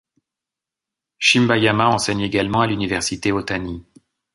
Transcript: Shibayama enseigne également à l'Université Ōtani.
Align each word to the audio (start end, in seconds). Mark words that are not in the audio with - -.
Shibayama 1.19 1.87
enseigne 1.91 2.21
également 2.21 2.61
à 2.61 2.65
l'Université 2.65 3.31
Ōtani. 3.31 3.83